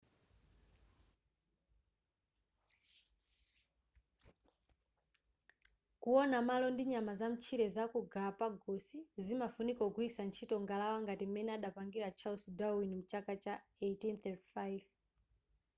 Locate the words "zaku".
7.75-7.99